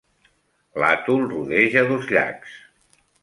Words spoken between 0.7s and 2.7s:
L'atol rodeja dos llacs.